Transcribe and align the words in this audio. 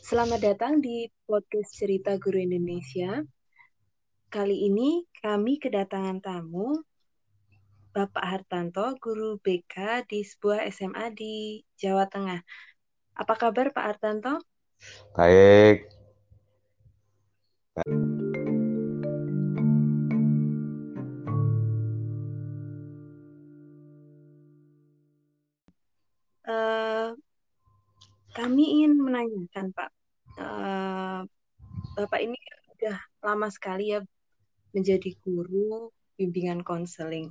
Selamat 0.00 0.40
datang 0.40 0.80
di 0.80 1.04
podcast 1.28 1.76
Cerita 1.76 2.16
Guru 2.16 2.40
Indonesia. 2.40 3.20
Kali 4.32 4.64
ini 4.64 5.04
kami 5.20 5.60
kedatangan 5.60 6.24
tamu 6.24 6.80
Bapak 7.92 8.24
Hartanto, 8.24 8.96
guru 8.96 9.36
BK 9.44 10.08
di 10.08 10.24
sebuah 10.24 10.64
SMA 10.72 11.12
di 11.12 11.60
Jawa 11.76 12.08
Tengah. 12.08 12.40
Apa 13.20 13.34
kabar 13.36 13.68
Pak 13.76 13.84
Hartanto? 13.84 14.40
Baik. 15.12 15.84
Menanyakan 29.28 29.66
Pak, 29.70 29.90
uh, 30.40 31.20
Bapak 31.94 32.20
ini 32.22 32.38
sudah 32.72 32.96
lama 33.22 33.48
sekali 33.52 33.94
ya 33.94 34.00
menjadi 34.72 35.14
guru 35.22 35.92
bimbingan 36.18 36.66
konseling. 36.66 37.30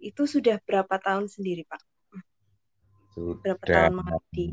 Itu 0.00 0.24
sudah 0.24 0.58
berapa 0.64 0.96
tahun 0.98 1.28
sendiri 1.28 1.68
Pak? 1.68 1.82
Sudah 3.14 3.54
berapa 3.60 3.90
tahun 3.90 3.94
mengabdi? 4.00 4.46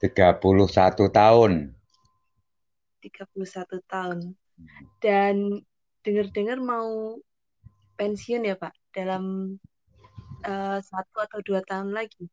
31 0.00 1.08
tahun. 1.12 1.52
31 3.04 3.80
tahun. 3.86 4.18
Dan 4.98 5.62
dengar-dengar 6.00 6.58
mau 6.62 7.20
pensiun 7.96 8.48
ya 8.48 8.56
Pak 8.56 8.72
dalam 8.92 9.56
uh, 10.44 10.78
satu 10.80 11.16
atau 11.20 11.38
dua 11.44 11.60
tahun 11.64 11.92
lagi, 11.92 12.28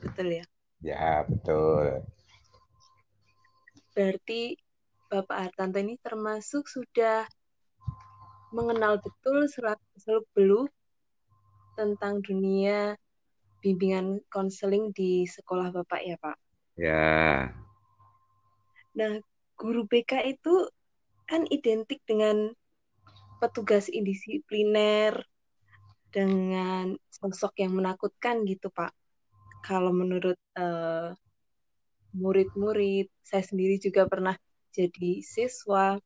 betul 0.00 0.40
ya? 0.40 0.44
Ya 0.80 1.26
betul. 1.26 2.06
Berarti 3.98 4.54
Bapak 5.10 5.50
Hartanto 5.50 5.82
ini 5.82 5.98
termasuk 5.98 6.70
sudah 6.70 7.26
mengenal 8.54 9.02
betul 9.02 9.50
seluk 9.50 10.22
beluk 10.38 10.70
tentang 11.74 12.22
dunia 12.22 12.94
bimbingan 13.58 14.22
konseling 14.30 14.94
di 14.94 15.26
sekolah 15.26 15.74
Bapak 15.74 16.00
ya 16.06 16.14
Pak? 16.14 16.38
Ya. 16.78 17.50
Nah, 18.94 19.18
guru 19.58 19.82
BK 19.90 20.30
itu 20.30 20.70
kan 21.26 21.42
identik 21.50 21.98
dengan 22.06 22.54
petugas 23.42 23.90
indisipliner, 23.90 25.26
dengan 26.14 26.94
sosok 27.10 27.66
yang 27.66 27.74
menakutkan 27.74 28.46
gitu 28.46 28.70
Pak. 28.70 28.94
Kalau 29.66 29.90
menurut 29.90 30.38
eh, 30.54 31.18
murid-murid, 32.14 33.08
saya 33.24 33.44
sendiri 33.44 33.80
juga 33.80 34.08
pernah 34.08 34.36
jadi 34.72 35.20
siswa. 35.24 35.98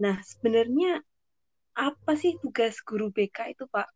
Nah, 0.00 0.16
sebenarnya 0.24 1.00
apa 1.76 2.12
sih 2.16 2.40
tugas 2.40 2.80
guru 2.80 3.12
BK 3.12 3.52
itu 3.52 3.64
Pak? 3.68 3.88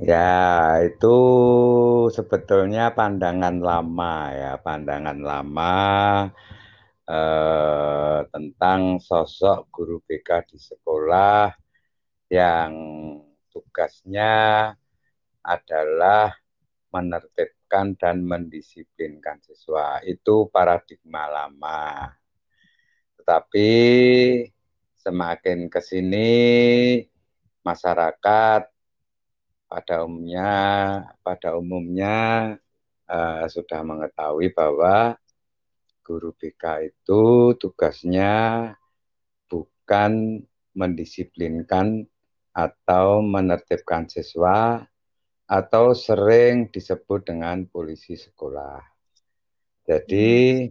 Ya, 0.00 0.78
itu 0.86 1.16
sebetulnya 2.14 2.94
pandangan 2.94 3.58
lama 3.58 4.30
ya, 4.30 4.52
pandangan 4.62 5.18
lama 5.18 5.74
eh, 7.10 8.18
tentang 8.30 9.02
sosok 9.02 9.66
guru 9.74 9.98
BK 10.06 10.46
di 10.46 10.58
sekolah 10.62 11.50
yang 12.30 12.72
tugasnya 13.50 14.32
adalah 15.42 16.30
menertibkan 17.70 17.94
dan 18.02 18.26
mendisiplinkan 18.26 19.38
siswa. 19.46 20.02
Itu 20.02 20.50
paradigma 20.50 21.30
lama. 21.30 22.10
Tetapi 23.14 23.70
semakin 24.98 25.70
ke 25.70 25.78
sini 25.78 26.30
masyarakat 27.62 28.62
pada 29.70 29.96
umumnya 30.02 30.50
pada 31.22 31.54
umumnya 31.54 32.18
uh, 33.06 33.46
sudah 33.46 33.80
mengetahui 33.86 34.50
bahwa 34.50 35.14
guru 36.02 36.34
BK 36.34 36.90
itu 36.90 37.54
tugasnya 37.54 38.74
bukan 39.46 40.42
mendisiplinkan 40.74 42.02
atau 42.50 43.22
menertibkan 43.22 44.10
siswa 44.10 44.90
atau 45.50 45.90
sering 45.98 46.70
disebut 46.70 47.26
dengan 47.26 47.66
polisi 47.66 48.14
sekolah. 48.14 48.78
Jadi 49.82 50.62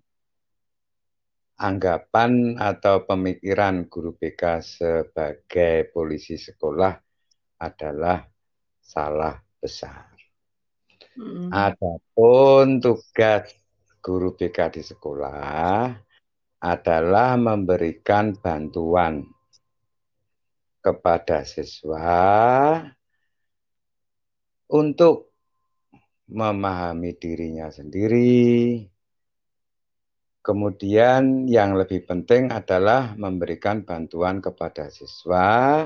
anggapan 1.60 2.56
atau 2.56 3.04
pemikiran 3.04 3.92
guru 3.92 4.16
BK 4.16 4.64
sebagai 4.64 5.92
polisi 5.92 6.40
sekolah 6.40 6.96
adalah 7.60 8.24
salah 8.80 9.36
besar. 9.60 10.16
Hmm. 11.20 11.52
Adapun 11.52 12.80
tugas 12.80 13.52
guru 14.00 14.32
BK 14.40 14.80
di 14.80 14.84
sekolah 14.88 15.92
adalah 16.64 17.36
memberikan 17.36 18.32
bantuan 18.40 19.28
kepada 20.80 21.44
siswa 21.44 22.80
untuk 24.70 25.34
memahami 26.30 27.18
dirinya 27.18 27.74
sendiri. 27.74 28.86
Kemudian 30.40 31.46
yang 31.52 31.76
lebih 31.76 32.08
penting 32.08 32.50
adalah 32.50 33.14
memberikan 33.20 33.84
bantuan 33.84 34.40
kepada 34.40 34.88
siswa 34.88 35.84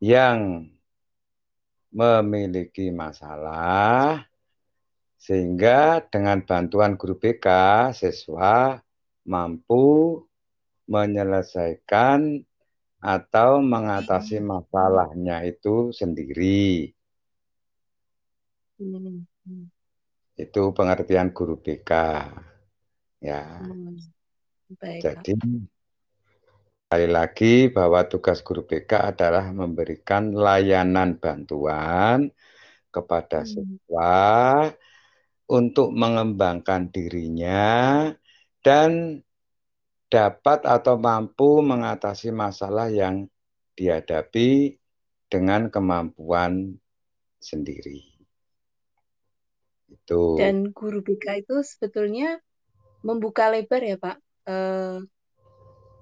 yang 0.00 0.64
memiliki 1.92 2.90
masalah 2.90 4.24
sehingga 5.20 6.02
dengan 6.08 6.42
bantuan 6.46 6.94
guru 6.96 7.18
BK 7.18 7.46
siswa 7.94 8.80
mampu 9.26 10.22
menyelesaikan 10.86 12.42
atau 13.02 13.60
mengatasi 13.60 14.40
masalahnya 14.40 15.44
itu 15.44 15.92
sendiri. 15.92 16.95
Hmm. 18.76 19.24
Itu 20.36 20.76
pengertian 20.76 21.32
guru 21.32 21.56
BK. 21.56 21.90
Ya. 23.24 23.42
Hmm. 23.64 23.96
Baik. 24.76 25.00
Jadi 25.00 25.32
sekali 26.86 27.08
lagi 27.10 27.54
bahwa 27.72 28.06
tugas 28.06 28.44
guru 28.44 28.62
BK 28.62 29.16
adalah 29.16 29.50
memberikan 29.50 30.30
layanan 30.30 31.18
bantuan 31.18 32.30
kepada 32.92 33.42
hmm. 33.42 33.48
siswa 33.48 34.16
untuk 35.46 35.94
mengembangkan 35.94 36.90
dirinya 36.90 38.10
dan 38.62 39.22
dapat 40.06 40.62
atau 40.62 40.94
mampu 40.98 41.62
mengatasi 41.62 42.30
masalah 42.30 42.90
yang 42.90 43.26
dihadapi 43.74 44.78
dengan 45.26 45.68
kemampuan 45.70 46.78
sendiri. 47.42 48.05
Itu. 49.86 50.38
Dan 50.38 50.74
guru 50.74 51.02
BK 51.02 51.46
itu 51.46 51.62
sebetulnya 51.62 52.38
membuka 53.06 53.50
lebar 53.50 53.82
ya 53.82 53.96
Pak. 53.98 54.16
Eh, 54.46 54.98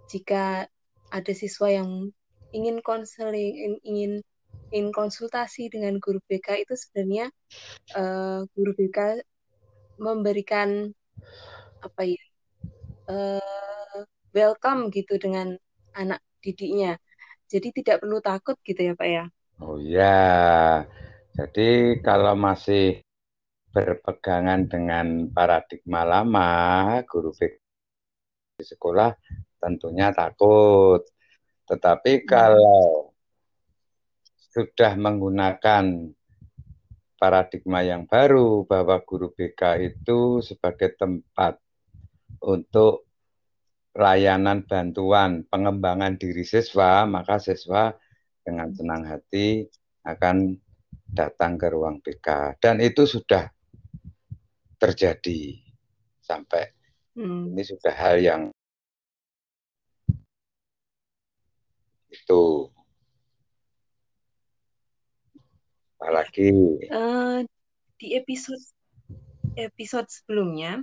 jika 0.08 0.68
ada 1.08 1.32
siswa 1.32 1.68
yang 1.72 2.12
ingin 2.54 2.80
konseling, 2.84 3.80
ingin 3.82 4.22
ingin 4.74 4.90
konsultasi 4.90 5.70
dengan 5.70 6.02
guru 6.02 6.18
BK 6.26 6.66
itu 6.66 6.74
sebenarnya 6.74 7.30
uh, 7.94 8.42
guru 8.58 8.74
BK 8.74 9.22
memberikan 10.02 10.90
apa 11.78 12.02
ya 12.02 12.24
uh, 13.06 14.02
welcome 14.34 14.90
gitu 14.90 15.14
dengan 15.18 15.54
anak 15.94 16.18
didiknya. 16.42 16.98
Jadi 17.46 17.70
tidak 17.82 18.02
perlu 18.02 18.18
takut 18.18 18.58
gitu 18.66 18.90
ya 18.90 18.94
Pak 18.98 19.08
ya. 19.08 19.24
Oh 19.62 19.78
ya. 19.78 20.82
Jadi 21.38 22.02
kalau 22.02 22.34
masih 22.34 22.98
berpegangan 23.74 24.70
dengan 24.70 25.34
paradigma 25.34 26.06
lama, 26.06 27.02
guru 27.10 27.34
BK 27.34 27.58
di 28.54 28.64
sekolah 28.64 29.10
tentunya 29.58 30.14
takut. 30.14 31.02
Tetapi 31.66 32.22
hmm. 32.22 32.26
kalau 32.30 33.10
sudah 34.54 34.94
menggunakan 34.94 36.14
paradigma 37.18 37.82
yang 37.82 38.06
baru 38.06 38.62
bahwa 38.62 39.02
guru 39.02 39.34
BK 39.34 39.82
itu 39.82 40.38
sebagai 40.38 40.94
tempat 40.94 41.58
untuk 42.38 43.10
layanan 43.98 44.62
bantuan 44.62 45.42
pengembangan 45.50 46.14
diri 46.14 46.46
siswa, 46.46 47.02
maka 47.10 47.42
siswa 47.42 47.90
dengan 48.46 48.70
senang 48.70 49.02
hati 49.02 49.66
akan 50.06 50.54
datang 51.10 51.58
ke 51.58 51.66
ruang 51.70 51.98
BK. 51.98 52.58
Dan 52.62 52.78
itu 52.78 53.06
sudah 53.06 53.50
terjadi. 54.84 55.64
sampai 56.24 56.72
hmm. 57.20 57.52
ini 57.52 57.62
sudah 57.68 57.92
hal 57.92 58.16
yang 58.16 58.42
itu 62.08 62.72
apalagi 66.00 66.48
uh, 66.88 67.44
di 68.00 68.16
episode 68.16 68.64
episode 69.60 70.08
sebelumnya 70.08 70.80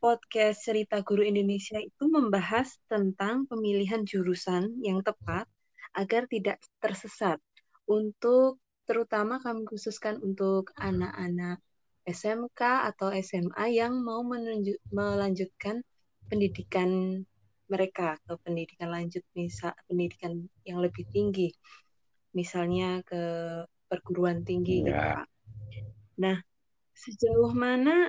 podcast 0.00 0.64
cerita 0.64 1.04
guru 1.04 1.26
Indonesia 1.26 1.76
itu 1.76 2.04
membahas 2.08 2.72
tentang 2.88 3.44
pemilihan 3.50 4.06
jurusan 4.08 4.80
yang 4.80 5.04
tepat 5.04 5.44
agar 5.92 6.24
tidak 6.30 6.56
tersesat 6.80 7.36
untuk 7.84 8.62
terutama 8.88 9.36
kami 9.42 9.68
khususkan 9.68 10.16
untuk 10.24 10.70
anak-anak 10.78 11.60
SMK 12.08 12.88
atau 12.88 13.12
SMA 13.20 13.68
yang 13.68 14.00
mau 14.00 14.24
menunjuk, 14.24 14.80
melanjutkan 14.88 15.84
pendidikan 16.32 17.20
mereka 17.68 18.16
atau 18.24 18.40
pendidikan 18.40 18.88
lanjut 18.88 19.20
misal 19.36 19.76
pendidikan 19.84 20.48
yang 20.64 20.80
lebih 20.80 21.04
tinggi 21.12 21.52
misalnya 22.32 23.04
ke 23.04 23.20
perguruan 23.88 24.40
tinggi 24.40 24.88
gitu, 24.88 24.92
ya. 24.92 25.20
Pak. 25.20 25.28
Nah, 26.20 26.36
sejauh 26.96 27.52
mana 27.52 28.08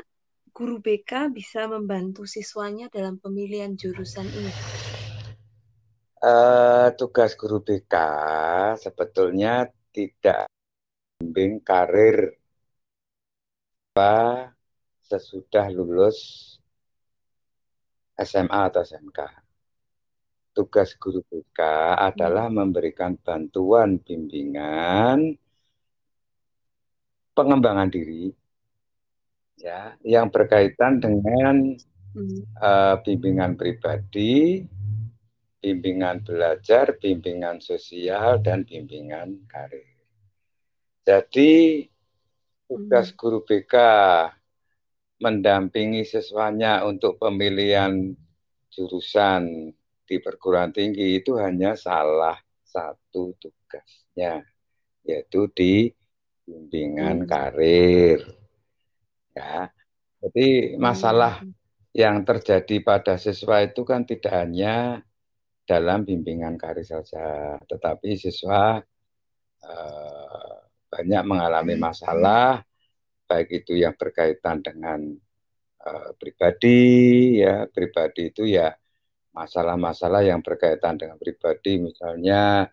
guru 0.55 0.79
BK 0.79 1.31
bisa 1.31 1.67
membantu 1.67 2.23
siswanya 2.23 2.87
dalam 2.91 3.19
pemilihan 3.19 3.75
jurusan 3.75 4.27
ini? 4.27 4.51
Uh, 6.19 6.91
tugas 6.99 7.35
guru 7.39 7.63
BK 7.63 7.95
sebetulnya 8.75 9.71
tidak 9.95 10.51
membimbing 11.19 11.63
karir 11.63 12.38
apa 13.99 14.55
sesudah 15.03 15.67
lulus 15.75 16.55
SMA 18.15 18.71
atau 18.71 18.79
SMK. 18.79 19.19
Tugas 20.55 20.95
guru 20.95 21.19
BK 21.27 21.59
adalah 21.99 22.47
hmm. 22.47 22.55
memberikan 22.63 23.19
bantuan 23.19 23.99
bimbingan 23.99 25.35
pengembangan 27.35 27.91
diri 27.91 28.31
ya 29.59 29.91
yang 30.07 30.31
berkaitan 30.31 31.03
dengan 31.03 31.75
uh, 32.63 32.95
bimbingan 33.03 33.59
pribadi 33.59 34.63
bimbingan 35.59 36.23
belajar, 36.23 36.95
bimbingan 37.03 37.59
sosial, 37.59 38.39
dan 38.39 38.63
bimbingan 38.63 39.43
karir. 39.51 39.91
Jadi 41.03 41.83
tugas 42.69 43.09
hmm. 43.09 43.17
guru 43.17 43.39
BK 43.41 43.73
mendampingi 45.19 46.05
siswanya 46.05 46.85
untuk 46.85 47.17
pemilihan 47.17 48.13
jurusan 48.69 49.73
di 50.05 50.15
perguruan 50.21 50.71
tinggi 50.71 51.17
itu 51.19 51.35
hanya 51.41 51.73
salah 51.73 52.37
satu 52.61 53.33
tugasnya, 53.41 54.45
yaitu 55.01 55.49
di 55.51 55.89
bimbingan 56.45 57.25
hmm. 57.25 57.27
karir. 57.27 58.21
Ya, 59.33 59.73
jadi 60.21 60.77
masalah 60.77 61.41
hmm. 61.41 61.53
yang 61.97 62.21
terjadi 62.21 62.85
pada 62.85 63.17
siswa 63.17 63.65
itu 63.65 63.81
kan 63.81 64.05
tidak 64.05 64.45
hanya 64.45 65.01
dalam 65.65 66.05
bimbingan 66.05 66.55
karir 66.55 66.85
saja, 66.85 67.57
tetapi 67.65 68.17
siswa 68.17 68.81
eh, 69.61 70.68
banyak 70.89 71.23
mengalami 71.23 71.75
masalah, 71.77 72.65
baik 73.29 73.63
itu 73.63 73.77
yang 73.77 73.93
berkaitan 73.93 74.65
dengan 74.65 74.99
eh, 75.85 76.09
pribadi, 76.17 76.81
ya. 77.39 77.69
Pribadi 77.69 78.33
itu 78.33 78.43
ya 78.49 78.73
masalah-masalah 79.33 80.25
yang 80.25 80.41
berkaitan 80.41 80.97
dengan 80.97 81.15
pribadi, 81.21 81.77
misalnya 81.79 82.65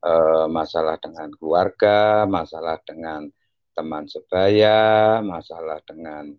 eh, 0.00 0.46
masalah 0.48 0.96
dengan 1.02 1.28
keluarga, 1.34 2.24
masalah 2.30 2.78
dengan 2.86 3.26
teman 3.76 4.08
sebaya, 4.08 5.20
masalah 5.20 5.82
dengan 5.84 6.32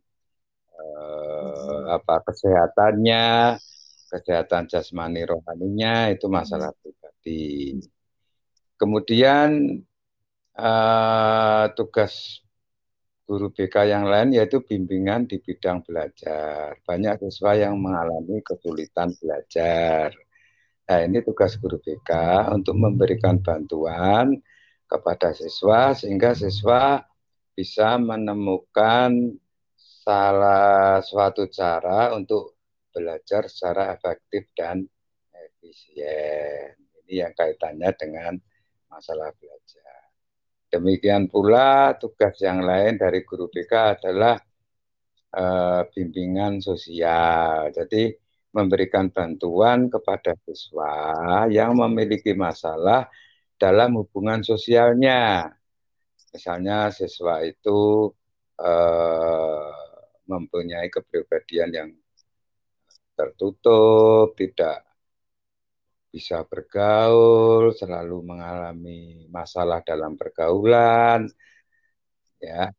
eh, 0.74 1.82
apa 1.92 2.24
kesehatannya, 2.26 3.26
kesehatan 4.08 4.72
jasmani 4.72 5.28
rohaninya 5.28 6.10
itu 6.10 6.32
masalah 6.32 6.72
pribadi. 6.80 7.78
Kemudian 8.78 9.82
uh, 10.58 11.66
tugas 11.78 12.42
guru 13.28 13.52
BK 13.52 13.92
yang 13.92 14.06
lain 14.08 14.34
yaitu 14.34 14.64
bimbingan 14.64 15.28
di 15.30 15.38
bidang 15.44 15.84
belajar. 15.86 16.80
Banyak 16.82 17.22
siswa 17.28 17.52
yang 17.54 17.76
mengalami 17.78 18.42
kesulitan 18.42 19.14
belajar. 19.20 20.16
Nah, 20.88 21.00
ini 21.04 21.20
tugas 21.20 21.60
guru 21.60 21.78
BK 21.84 22.12
untuk 22.56 22.80
memberikan 22.80 23.44
bantuan 23.44 24.40
kepada 24.88 25.36
siswa 25.36 25.92
sehingga 25.92 26.32
siswa 26.32 27.04
bisa 27.52 28.00
menemukan 28.00 29.36
salah 29.76 31.04
suatu 31.04 31.52
cara 31.52 32.16
untuk 32.16 32.56
belajar 32.96 33.52
secara 33.52 33.92
efektif 33.92 34.48
dan 34.56 34.88
efisien. 35.36 36.80
Ini 37.04 37.28
yang 37.28 37.34
kaitannya 37.36 37.92
dengan 38.00 38.34
masalah 38.88 39.36
belajar. 39.36 39.57
Demikian 40.68 41.32
pula 41.32 41.96
tugas 41.96 42.36
yang 42.44 42.60
lain 42.60 43.00
dari 43.00 43.24
guru 43.24 43.48
BK 43.48 44.00
adalah 44.00 44.36
uh, 45.36 45.82
bimbingan 45.92 46.60
sosial. 46.60 47.72
Jadi 47.72 48.12
memberikan 48.52 49.12
bantuan 49.12 49.92
kepada 49.92 50.34
siswa 50.44 51.46
yang 51.52 51.78
memiliki 51.78 52.36
masalah 52.36 53.08
dalam 53.60 54.00
hubungan 54.00 54.44
sosialnya. 54.44 55.52
Misalnya 56.32 56.92
siswa 56.92 57.44
itu 57.44 58.12
uh, 58.60 59.72
mempunyai 60.28 60.92
kepribadian 60.92 61.70
yang 61.72 61.90
tertutup, 63.18 64.36
tidak 64.38 64.87
bisa 66.08 66.44
bergaul, 66.48 67.76
selalu 67.76 68.18
mengalami 68.24 69.28
masalah 69.30 69.84
dalam 69.84 70.16
pergaulan, 70.16 71.28
ya, 72.42 72.72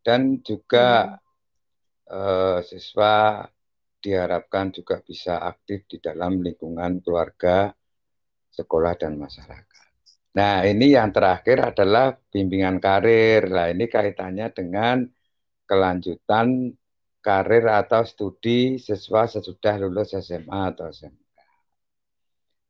dan 0.00 0.40
juga 0.40 1.18
hmm. 1.18 2.14
eh, 2.14 2.58
siswa 2.64 3.44
diharapkan 3.98 4.70
juga 4.70 5.02
bisa 5.02 5.42
aktif 5.42 5.84
di 5.90 5.98
dalam 5.98 6.40
lingkungan 6.40 7.02
keluarga, 7.02 7.74
sekolah 8.48 8.94
dan 8.96 9.18
masyarakat. 9.18 9.86
Nah, 10.38 10.62
ini 10.62 10.94
yang 10.94 11.10
terakhir 11.10 11.74
adalah 11.74 12.14
bimbingan 12.14 12.78
karir. 12.78 13.50
Nah, 13.50 13.74
ini 13.74 13.90
kaitannya 13.90 14.54
dengan 14.54 15.02
kelanjutan 15.66 16.72
karir 17.18 17.66
atau 17.68 18.06
studi 18.06 18.78
siswa 18.78 19.26
sesudah 19.26 19.74
lulus 19.82 20.14
SMA 20.14 20.72
atau 20.72 20.88
SMK. 20.88 21.27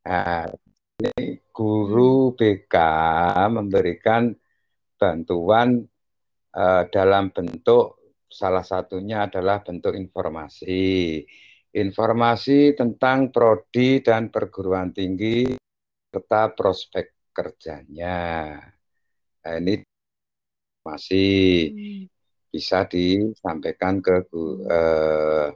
Nah, 0.09 0.49
ini 0.97 1.37
guru 1.53 2.33
BK 2.33 2.75
memberikan 3.53 4.33
bantuan 4.97 5.85
uh, 6.57 6.83
dalam 6.88 7.29
bentuk 7.29 8.17
salah 8.25 8.65
satunya 8.65 9.29
adalah 9.29 9.61
bentuk 9.61 9.93
informasi. 9.93 11.21
Informasi 11.77 12.73
tentang 12.73 13.29
prodi 13.29 14.00
dan 14.00 14.33
perguruan 14.33 14.97
tinggi 14.97 15.45
serta 16.09 16.57
prospek 16.57 17.29
kerjanya. 17.37 18.57
Nah, 19.45 19.55
ini 19.61 19.85
masih 20.81 21.37
hmm 21.69 22.19
bisa 22.49 22.88
disampaikan 22.88 24.00
ke 24.00 24.25
eh, 24.67 25.49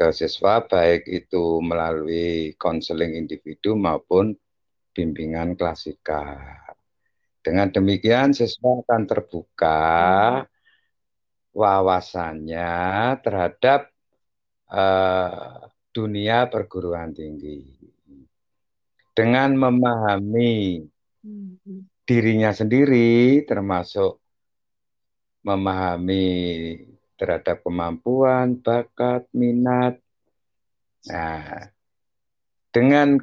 ke 0.00 0.16
siswa 0.16 0.64
baik 0.64 1.04
itu 1.04 1.60
melalui 1.60 2.56
konseling 2.56 3.20
individu 3.20 3.76
maupun 3.76 4.32
bimbingan 4.96 5.52
klasikal. 5.60 6.40
Dengan 7.44 7.68
demikian 7.68 8.32
siswa 8.32 8.80
akan 8.80 9.02
terbuka 9.04 9.80
wawasannya 11.52 12.72
terhadap 13.20 13.92
eh, 14.72 15.68
dunia 15.92 16.48
perguruan 16.48 17.12
tinggi. 17.12 17.60
Dengan 19.12 19.52
memahami 19.52 20.80
hmm. 21.28 22.08
dirinya 22.08 22.56
sendiri 22.56 23.44
termasuk 23.44 24.16
memahami 25.44 26.24
terhadap 27.20 27.60
kemampuan, 27.60 28.56
bakat, 28.64 29.28
minat. 29.36 30.00
Nah, 31.12 31.68
dengan 32.72 33.20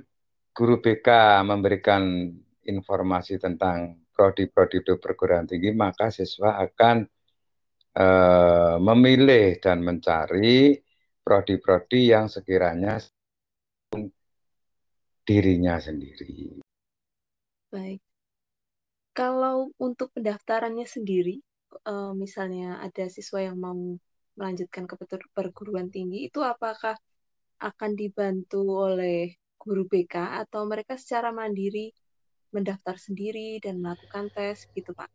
guru 0.54 0.78
BK 0.78 1.42
memberikan 1.42 2.30
informasi 2.62 3.42
tentang 3.42 4.06
prodi-prodi 4.14 4.86
perguruan 4.86 5.50
tinggi, 5.50 5.74
maka 5.74 6.14
siswa 6.14 6.62
akan 6.62 7.10
eh, 7.98 8.76
memilih 8.78 9.58
dan 9.58 9.82
mencari 9.82 10.78
prodi-prodi 11.26 12.14
yang 12.14 12.30
sekiranya 12.30 13.02
dirinya 15.26 15.82
sendiri. 15.82 16.62
Baik. 17.74 18.00
Kalau 19.18 19.74
untuk 19.82 20.14
pendaftarannya 20.14 20.86
sendiri, 20.86 21.42
uh, 21.88 22.14
misalnya 22.16 22.80
ada 22.84 23.08
siswa 23.08 23.44
yang 23.44 23.58
mau 23.60 23.76
melanjutkan 24.38 24.86
ke 24.86 24.96
perguruan 25.34 25.90
tinggi, 25.90 26.30
itu 26.30 26.40
apakah 26.46 26.96
akan 27.58 27.92
dibantu 27.98 28.62
oleh 28.70 29.34
guru 29.58 29.90
BK 29.90 30.46
atau 30.46 30.70
mereka 30.70 30.96
secara 30.96 31.34
mandiri 31.34 31.90
mendaftar 32.54 32.96
sendiri 32.96 33.58
dan 33.60 33.82
melakukan 33.82 34.30
tes 34.32 34.70
gitu 34.72 34.94
Pak? 34.94 35.10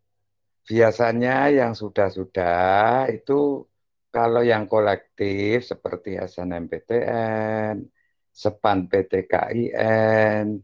Biasanya 0.66 1.50
yang 1.50 1.72
sudah-sudah 1.74 3.10
itu 3.10 3.66
kalau 4.12 4.44
yang 4.44 4.68
kolektif 4.68 5.64
seperti 5.64 6.20
SNMPTN, 6.20 7.80
SEPAN 8.28 8.86
PTKIN, 8.86 10.60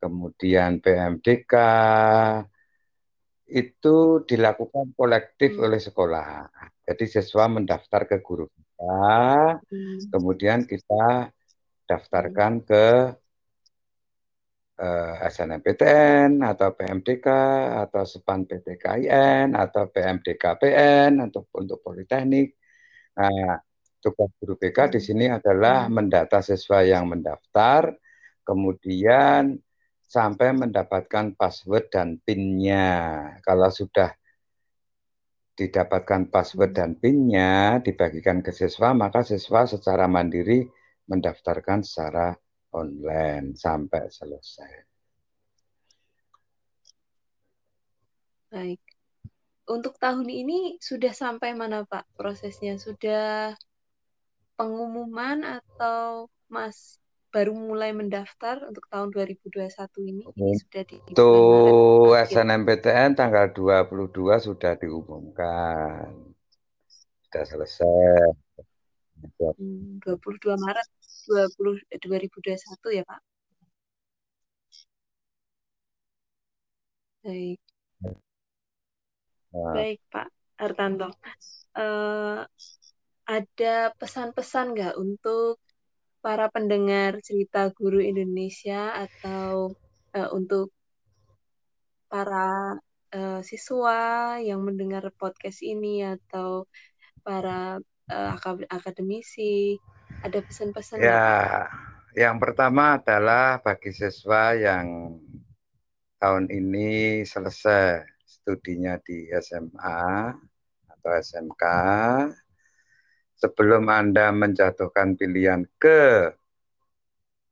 kemudian 0.00 0.80
PMDK, 0.80 1.54
itu 3.46 4.26
dilakukan 4.26 4.90
kolektif 4.98 5.54
hmm. 5.54 5.64
oleh 5.64 5.80
sekolah. 5.80 6.50
Jadi 6.82 7.04
siswa 7.06 7.46
mendaftar 7.46 8.06
ke 8.10 8.18
guru 8.18 8.50
kita, 8.50 8.98
hmm. 9.62 10.10
kemudian 10.10 10.66
kita 10.66 11.30
daftarkan 11.86 12.52
hmm. 12.62 12.66
ke 12.66 12.86
eh, 14.82 15.14
SNMPTN 15.30 16.42
atau 16.42 16.68
PMDK 16.74 17.26
atau 17.86 18.02
SEPAN 18.02 18.50
PTKIN 18.50 19.54
atau 19.54 19.90
PMDKPN 19.94 21.22
untuk 21.22 21.46
untuk 21.54 21.78
politeknik. 21.86 22.58
Nah, 23.16 23.62
tugas 24.02 24.30
guru 24.42 24.58
BK 24.58 24.98
di 24.98 25.00
hmm. 25.02 25.06
sini 25.06 25.26
adalah 25.30 25.86
hmm. 25.86 25.94
mendata 25.94 26.42
siswa 26.42 26.82
yang 26.82 27.06
mendaftar, 27.06 27.94
kemudian 28.42 29.58
sampai 30.06 30.54
mendapatkan 30.54 31.34
password 31.34 31.90
dan 31.90 32.22
PIN-nya. 32.22 32.86
Kalau 33.42 33.68
sudah 33.74 34.14
didapatkan 35.58 36.30
password 36.30 36.72
dan 36.72 36.94
PIN-nya 36.94 37.82
dibagikan 37.82 38.40
ke 38.40 38.54
siswa, 38.54 38.94
maka 38.94 39.26
siswa 39.26 39.66
secara 39.66 40.06
mandiri 40.06 40.62
mendaftarkan 41.10 41.82
secara 41.82 42.34
online 42.70 43.58
sampai 43.58 44.04
selesai. 44.06 44.72
Baik. 48.52 48.80
Untuk 49.66 49.98
tahun 49.98 50.30
ini 50.30 50.78
sudah 50.78 51.10
sampai 51.10 51.50
mana 51.58 51.82
Pak 51.82 52.06
prosesnya? 52.14 52.78
Sudah 52.78 53.58
pengumuman 54.54 55.42
atau 55.42 56.30
Mas 56.46 57.02
baru 57.36 57.52
mulai 57.52 57.92
mendaftar 57.92 58.64
untuk 58.64 58.88
tahun 58.88 59.12
2021 59.12 59.68
ini? 60.08 60.24
Ini 60.24 60.52
sudah 60.56 60.82
di 60.88 60.96
Untuk 61.12 62.16
SNMPTN 62.16 63.12
tanggal 63.12 63.52
22 63.52 64.40
sudah 64.40 64.72
diumumkan. 64.80 66.32
Sudah 67.28 67.44
selesai. 67.44 68.32
Hmm, 69.36 70.00
22 70.00 70.56
Maret 70.56 70.88
20, 71.28 71.84
2021 71.92 72.96
ya 72.96 73.04
Pak? 73.04 73.20
Baik. 77.20 77.60
Nah. 79.52 79.72
Baik 79.76 80.00
Pak 80.08 80.28
Artanto. 80.56 81.12
Uh, 81.76 82.48
ada 83.28 83.92
pesan-pesan 84.00 84.72
nggak 84.72 84.94
untuk 84.96 85.60
para 86.26 86.50
pendengar 86.50 87.22
cerita 87.22 87.70
guru 87.70 88.02
Indonesia 88.02 88.90
atau 88.98 89.70
uh, 90.10 90.28
untuk 90.34 90.74
para 92.10 92.74
uh, 93.14 93.40
siswa 93.46 94.34
yang 94.42 94.66
mendengar 94.66 95.06
podcast 95.14 95.62
ini 95.62 96.02
atau 96.02 96.66
para 97.22 97.78
uh, 98.10 98.34
akademisi 98.74 99.78
ada 100.26 100.42
pesan-pesan 100.42 100.98
ya 100.98 101.70
yang 102.18 102.42
pertama 102.42 102.98
adalah 102.98 103.62
bagi 103.62 103.94
siswa 103.94 104.50
yang 104.58 105.14
tahun 106.18 106.50
ini 106.50 107.22
selesai 107.22 108.02
studinya 108.26 108.98
di 108.98 109.30
SMA 109.30 110.34
atau 110.90 111.10
SMK 111.22 111.62
sebelum 113.36 113.88
Anda 113.92 114.32
menjatuhkan 114.32 115.16
pilihan 115.20 115.68
ke 115.76 116.32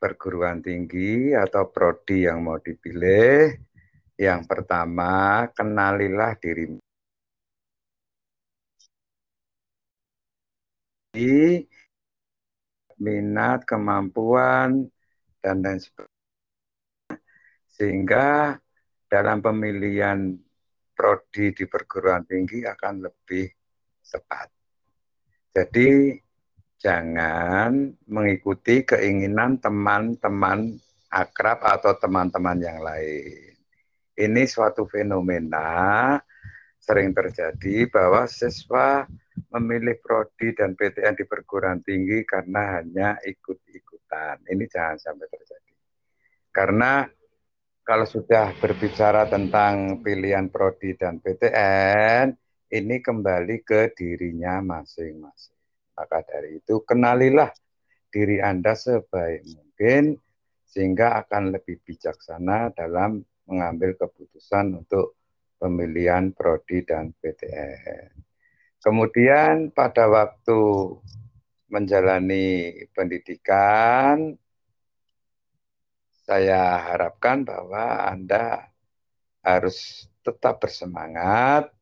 perguruan 0.00 0.60
tinggi 0.60 1.32
atau 1.32 1.68
prodi 1.68 2.28
yang 2.28 2.44
mau 2.44 2.60
dipilih, 2.60 3.56
yang 4.20 4.44
pertama 4.44 5.44
kenalilah 5.52 6.36
dirimu. 6.36 6.80
minat, 12.98 13.62
kemampuan, 13.68 14.88
dan 15.38 15.62
lain 15.62 15.78
sebagainya. 15.78 16.12
Sehingga 17.70 18.58
dalam 19.10 19.42
pemilihan 19.42 20.34
prodi 20.94 21.52
di 21.54 21.64
perguruan 21.66 22.22
tinggi 22.24 22.62
akan 22.64 22.94
lebih 23.04 23.46
tepat. 24.02 24.63
Jadi 25.54 26.18
jangan 26.82 27.94
mengikuti 28.10 28.82
keinginan 28.82 29.62
teman-teman 29.62 30.74
akrab 31.14 31.62
atau 31.62 31.94
teman-teman 31.94 32.58
yang 32.58 32.82
lain. 32.82 33.54
Ini 34.18 34.42
suatu 34.50 34.82
fenomena 34.90 36.18
sering 36.82 37.14
terjadi 37.14 37.86
bahwa 37.86 38.26
siswa 38.26 39.06
memilih 39.54 39.94
prodi 40.02 40.52
dan 40.58 40.74
PTN 40.74 41.14
di 41.14 41.24
perguruan 41.24 41.78
tinggi 41.86 42.26
karena 42.26 42.82
hanya 42.82 43.16
ikut-ikutan. 43.22 44.42
Ini 44.50 44.64
jangan 44.66 44.98
sampai 44.98 45.26
terjadi. 45.30 45.72
Karena 46.50 47.06
kalau 47.86 48.06
sudah 48.10 48.50
berbicara 48.58 49.30
tentang 49.30 50.02
pilihan 50.02 50.50
prodi 50.50 50.98
dan 50.98 51.22
PTN, 51.22 52.34
ini 52.74 52.98
kembali 52.98 53.62
ke 53.62 53.94
dirinya 53.94 54.58
masing-masing. 54.58 55.54
Maka 55.94 56.26
dari 56.26 56.58
itu 56.58 56.82
kenalilah 56.82 57.54
diri 58.10 58.42
Anda 58.42 58.74
sebaik 58.74 59.46
mungkin 59.46 60.18
sehingga 60.66 61.22
akan 61.22 61.54
lebih 61.54 61.78
bijaksana 61.86 62.74
dalam 62.74 63.22
mengambil 63.46 63.94
keputusan 63.94 64.74
untuk 64.82 65.14
pemilihan 65.62 66.34
prodi 66.34 66.82
dan 66.82 67.14
PTN. 67.14 68.10
Kemudian 68.82 69.70
pada 69.70 70.10
waktu 70.10 70.58
menjalani 71.70 72.74
pendidikan 72.90 74.34
saya 76.24 76.80
harapkan 76.90 77.44
bahwa 77.44 78.08
Anda 78.08 78.72
harus 79.44 80.08
tetap 80.24 80.64
bersemangat 80.64 81.73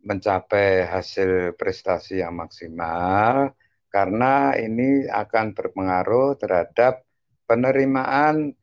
mencapai 0.00 0.88
hasil 0.88 1.54
prestasi 1.60 2.24
yang 2.24 2.36
maksimal 2.36 3.52
karena 3.90 4.54
ini 4.56 5.10
akan 5.10 5.52
berpengaruh 5.52 6.38
terhadap 6.38 7.04
penerimaan 7.44 8.54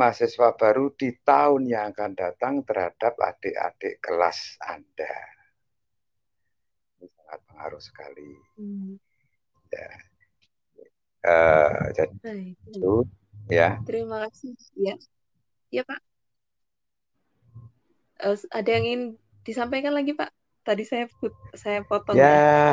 mahasiswa 0.00 0.56
baru 0.56 0.88
di 0.96 1.12
tahun 1.20 1.68
yang 1.68 1.92
akan 1.92 2.16
datang 2.16 2.64
terhadap 2.64 3.20
adik-adik 3.20 4.00
kelas 4.00 4.56
Anda. 4.64 5.16
Ini 6.96 7.06
sangat 7.12 7.40
pengaruh 7.52 7.82
sekali. 7.84 8.32
Hmm. 8.56 8.96
Ya. 9.68 9.90
Uh, 11.20 11.84
jadi 11.92 12.16
Baik. 12.24 12.56
itu 12.72 12.94
ya. 13.52 13.76
Terima 13.84 14.24
kasih. 14.24 14.56
Ya, 14.72 14.96
ya 15.68 15.82
Pak. 15.84 16.00
Uh, 18.24 18.40
ada 18.56 18.68
yang 18.72 18.84
ingin 18.88 19.02
disampaikan 19.44 19.92
lagi 19.92 20.16
Pak? 20.16 20.32
Tadi 20.60 20.84
saya 20.84 21.08
put, 21.08 21.32
saya 21.56 21.80
potong. 21.82 22.14
Ya, 22.14 22.28
ya. 22.28 22.70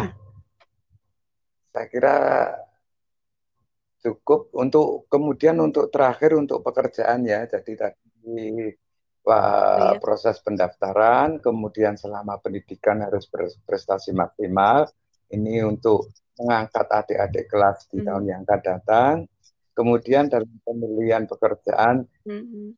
saya 1.71 1.85
kira 1.87 2.15
cukup 4.03 4.51
untuk 4.55 5.07
kemudian 5.07 5.57
untuk 5.63 5.87
terakhir 5.89 6.35
untuk 6.35 6.61
pekerjaan 6.63 7.23
ya. 7.23 7.47
Jadi 7.47 7.71
tadi 7.79 8.71
wah, 9.23 9.95
ya. 9.95 9.99
proses 9.99 10.39
pendaftaran, 10.43 11.39
kemudian 11.39 11.95
selama 11.95 12.39
pendidikan 12.39 13.03
harus 13.03 13.27
berprestasi 13.27 14.11
maksimal. 14.11 14.87
Ini 15.27 15.67
untuk 15.67 16.07
mengangkat 16.39 16.87
adik-adik 16.87 17.51
kelas 17.51 17.91
di 17.91 17.99
hmm. 17.99 18.07
tahun 18.07 18.23
yang 18.27 18.41
akan 18.47 18.61
datang. 18.63 19.15
Kemudian 19.75 20.31
dalam 20.31 20.49
pemilihan 20.63 21.27
pekerjaan, 21.29 22.07
hmm. 22.25 22.73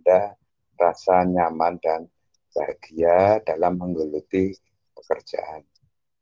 ada 0.00 0.38
rasa 0.76 1.24
nyaman 1.24 1.80
dan 1.80 2.06
bahagia 2.52 3.40
dalam 3.44 3.76
menggeluti 3.76 4.56
pekerjaan 4.96 5.64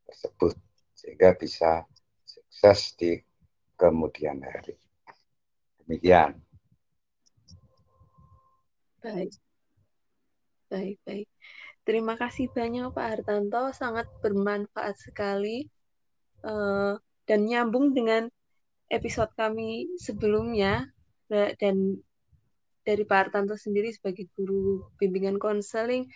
tersebut 0.07 0.55
sehingga 0.95 1.35
bisa 1.39 1.87
sukses 2.27 2.95
di 2.99 3.19
kemudian 3.79 4.43
hari. 4.43 4.75
Demikian. 5.85 6.41
Baik. 9.05 9.37
Baik, 10.73 10.97
baik. 11.05 11.29
Terima 11.85 12.17
kasih 12.17 12.49
banyak 12.49 12.89
Pak 12.97 13.07
Hartanto, 13.21 13.69
sangat 13.77 14.09
bermanfaat 14.25 14.97
sekali 14.97 15.69
uh, 16.41 16.97
dan 17.29 17.41
nyambung 17.45 17.93
dengan 17.93 18.25
episode 18.89 19.29
kami 19.37 19.93
sebelumnya 20.01 20.89
dan 21.29 22.01
dari 22.85 23.03
Pak 23.09 23.19
Hartanto 23.29 23.57
sendiri 23.57 23.91
sebagai 23.91 24.29
guru 24.37 24.85
bimbingan 25.01 25.41
konseling 25.41 26.07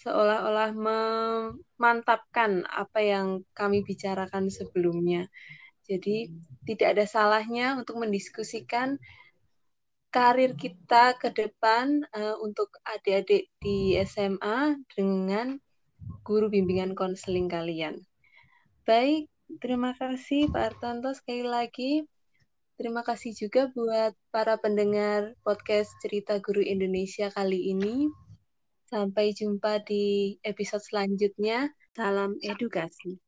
seolah-olah 0.00 0.72
memantapkan 0.72 2.64
apa 2.64 3.04
yang 3.04 3.44
kami 3.52 3.84
bicarakan 3.84 4.48
sebelumnya. 4.48 5.28
Jadi 5.84 6.32
tidak 6.64 6.96
ada 6.96 7.04
salahnya 7.04 7.76
untuk 7.76 8.00
mendiskusikan 8.00 8.96
karir 10.10 10.56
kita 10.56 11.14
ke 11.20 11.30
depan 11.30 12.02
uh, 12.16 12.38
untuk 12.40 12.72
adik-adik 12.82 13.52
di 13.62 13.94
SMA 14.02 14.80
dengan 14.96 15.60
guru 16.24 16.48
bimbingan 16.48 16.96
konseling 16.96 17.46
kalian. 17.46 18.00
Baik, 18.88 19.30
terima 19.62 19.94
kasih 19.94 20.48
Pak 20.50 20.74
Artanto 20.74 21.12
sekali 21.14 21.44
lagi. 21.44 21.92
Terima 22.80 23.04
kasih 23.04 23.36
juga 23.36 23.68
buat 23.76 24.16
para 24.32 24.56
pendengar 24.56 25.36
podcast 25.44 25.92
Cerita 26.00 26.40
Guru 26.40 26.64
Indonesia 26.64 27.28
kali 27.28 27.76
ini. 27.76 28.08
Sampai 28.88 29.36
jumpa 29.36 29.84
di 29.84 30.40
episode 30.40 30.80
selanjutnya. 30.88 31.68
Salam 31.92 32.40
edukasi. 32.40 33.20